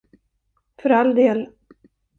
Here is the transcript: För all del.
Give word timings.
För 0.81 0.89
all 0.97 1.15
del. 1.23 1.47